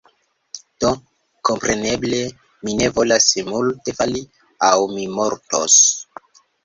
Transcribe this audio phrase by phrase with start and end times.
[0.83, 0.89] do,
[1.49, 2.21] kompreneble,
[2.63, 4.25] mi ne volas multe fali,
[4.71, 5.77] aŭ mi mortos.